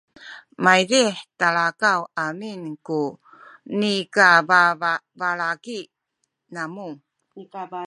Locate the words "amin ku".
2.27-3.01